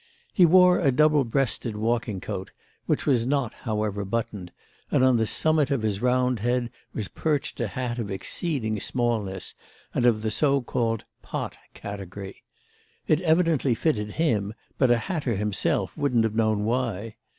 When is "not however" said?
3.23-4.03